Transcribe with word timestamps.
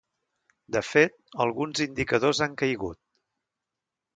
De 0.77 0.81
fet, 0.91 1.13
alguns 1.45 1.83
indicadors 1.87 2.41
han 2.47 2.57
caigut. 2.63 3.01